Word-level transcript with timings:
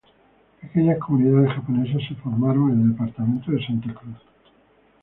Pequeñas 0.59 0.97
comunidades 0.97 1.53
japonesas 1.57 2.01
se 2.07 2.15
formaron 2.15 2.71
en 2.71 2.81
el 2.81 2.89
departamento 2.93 3.51
de 3.51 3.63
Santa 3.67 3.93
Cruz. 3.93 4.17